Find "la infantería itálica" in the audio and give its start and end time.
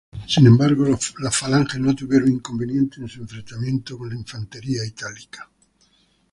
4.09-5.47